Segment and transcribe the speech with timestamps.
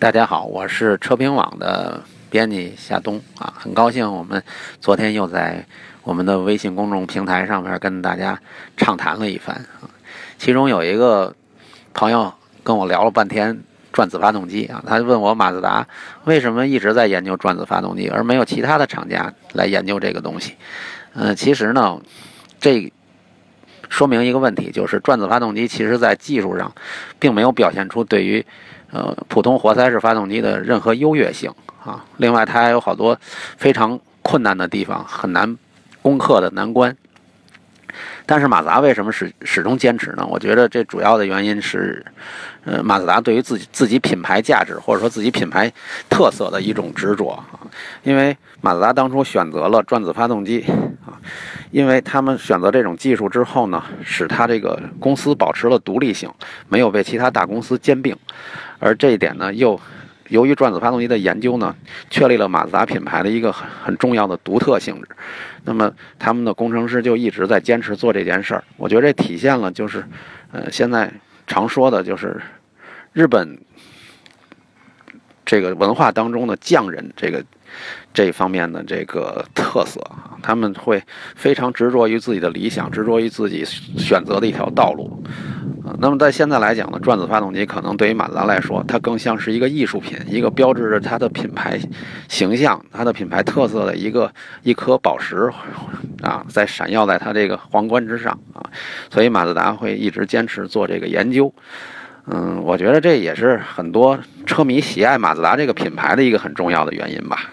[0.00, 4.42] 大家好，我是车评网的编辑夏冬啊，很高兴我们
[4.80, 5.66] 昨天又在
[6.02, 8.40] 我们的微信公众平台上面跟大家
[8.74, 9.84] 畅谈了一番啊。
[10.38, 11.34] 其中有一个
[11.92, 12.32] 朋友
[12.64, 15.86] 跟我聊了半天转子发动机啊，他问我马自达
[16.24, 20.54] 为什么一直在研究转子发动机，而没有其他的厂家来研究这个东西。
[21.12, 22.00] 嗯，其实呢，
[22.58, 22.90] 这
[23.90, 26.72] 说明一个问题，就是转子发动机其实在技术上
[27.18, 28.46] 并没有表现出对于
[28.92, 31.50] 呃，普通活塞式发动机的任何优越性
[31.84, 33.18] 啊，另外它还有好多
[33.56, 35.56] 非常困难的地方，很难
[36.02, 36.96] 攻克的难关。
[38.24, 40.26] 但是马自达为什么始始终坚持呢？
[40.30, 42.04] 我觉得这主要的原因是，
[42.64, 45.70] 呃，马自达对于自己自己品牌价值或者说自己品牌
[46.08, 47.44] 特色的一种执着啊。
[48.02, 50.64] 因为马自达当初选择了转子发动机，
[51.70, 56.30] 因为他们选择这种技术之后呢，使它这个公司保持了独立性，
[56.68, 58.16] 没有被其他大公司兼并。
[58.78, 59.80] 而这一点呢，又
[60.28, 61.74] 由于转子发动机的研究呢，
[62.10, 65.08] 确立了马自达品牌的一个很很重要的独特性质。
[65.64, 68.64] 那么他们的工程师就一直在坚持做这件事儿。
[68.76, 70.04] 我觉得这体现了就是，
[70.50, 71.12] 呃，现在
[71.46, 72.40] 常说的就是
[73.12, 73.58] 日本
[75.44, 77.44] 这个文化当中的匠人这个
[78.12, 80.00] 这方面的这个特色，
[80.42, 81.02] 他们会
[81.36, 85.22] 非常执着于自己的理想，执着于自己选择的一条道路。
[85.84, 91.78] 啊那么在现在来讲呢，转子发动机可能对于马自达来说，它更像是一个艺术品，一个标志着它的品牌
[92.28, 95.50] 形象、它的品牌特色的一个一颗宝石
[96.22, 98.62] 啊，在闪耀在它这个皇冠之上啊。
[99.10, 101.52] 所以马自达会一直坚持做这个研究。
[102.26, 107.50] 嗯，我觉得这也是很多车迷喜爱马自达这个品牌的一个很重要的原因吧。